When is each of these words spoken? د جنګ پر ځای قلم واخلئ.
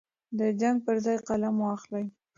د 0.39 0.41
جنګ 0.59 0.77
پر 0.85 0.95
ځای 1.05 1.17
قلم 1.27 1.55
واخلئ. 1.59 2.05